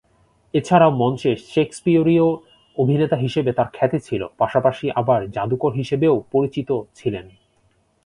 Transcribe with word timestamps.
এছাড়া 0.53 0.87
মঞ্চে 0.91 1.31
শেক্সপিয়ারীয় 1.49 2.27
অভিনেতা 2.77 3.17
হিসেবে 3.17 3.51
তার 3.53 3.67
খ্যাতি 3.73 3.99
ছিল, 3.99 4.21
পাশাপাশি 4.37 4.85
আবার 4.91 5.19
জাদুকর 5.31 5.71
হিসেবেও 5.73 6.15
পরিচিত 6.31 6.69
ছিলেন। 6.95 7.25